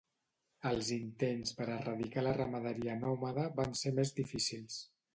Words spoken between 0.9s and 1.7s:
intents per